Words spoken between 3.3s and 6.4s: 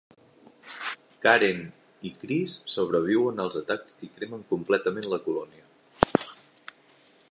als atacs i cremen completament la colònia.